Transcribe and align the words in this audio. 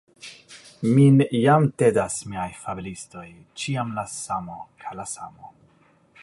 Min 0.95 1.21
jam 1.41 1.67
tedas 1.81 2.15
miaj 2.31 2.47
fabelistoj, 2.63 3.27
ĉiam 3.65 3.93
la 3.99 4.07
samo 4.15 4.59
kaj 4.85 4.97
la 5.03 5.07
samo. 5.15 5.55